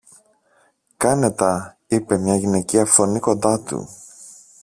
[0.97, 3.89] Κάνε τα, είπε μια γυναικεία φωνή κοντά του.